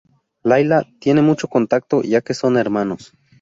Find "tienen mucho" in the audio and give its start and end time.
0.99-1.47